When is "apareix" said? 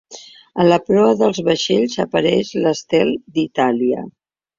2.05-2.49